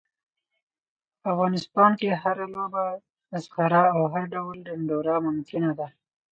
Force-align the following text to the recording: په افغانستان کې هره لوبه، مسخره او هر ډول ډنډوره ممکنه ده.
په 1.19 1.25
افغانستان 1.33 1.91
کې 1.99 2.19
هره 2.23 2.45
لوبه، 2.53 2.85
مسخره 3.31 3.83
او 3.95 4.01
هر 4.13 4.23
ډول 4.35 4.55
ډنډوره 4.65 5.15
ممکنه 5.27 5.71
ده. 5.79 5.87